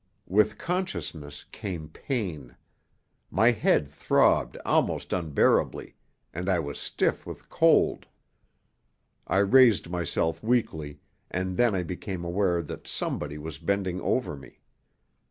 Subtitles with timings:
[0.25, 2.55] With consciousness came pain.
[3.29, 5.93] My head throbbed almost unbearably,
[6.33, 8.07] and I was stiff with cold.
[9.27, 14.61] I raised myself weakly, and then I became aware that somebody was bending over me.